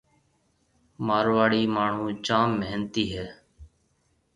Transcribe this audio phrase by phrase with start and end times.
[1.07, 3.25] مارواڙي ماڻھون جام محنتي ھيَََ